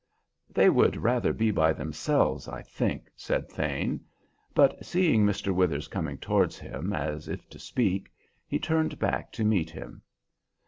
[0.49, 4.03] "They would rather be by themselves, I think," said Thane.
[4.55, 5.53] But seeing Mr.
[5.53, 8.09] Withers coming towards him, as if to speak,
[8.47, 10.01] he turned back to meet him.